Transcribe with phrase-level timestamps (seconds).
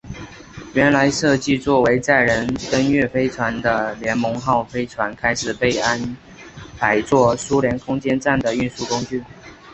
[0.73, 6.17] 原来设计做为载人登月飞船的联盟号飞船开始被安
[6.75, 9.23] 排做苏联空间站的运输工具。